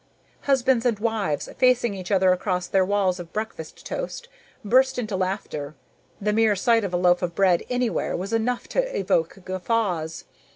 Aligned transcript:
Husbands 0.45 0.83
and 0.83 0.97
wives, 0.97 1.47
facing 1.59 1.93
each 1.93 2.09
other 2.09 2.31
across 2.33 2.65
their 2.65 2.83
walls 2.83 3.19
of 3.19 3.31
breakfast 3.31 3.85
toast, 3.85 4.27
burst 4.65 4.97
into 4.97 5.15
laughter. 5.15 5.75
The 6.19 6.33
mere 6.33 6.55
sight 6.55 6.83
of 6.83 6.91
a 6.91 6.97
loaf 6.97 7.21
of 7.21 7.35
bread 7.35 7.61
anywhere 7.69 8.17
was 8.17 8.33
enough 8.33 8.67
to 8.69 8.97
evoke 8.99 9.37
guffaws. 9.45 10.23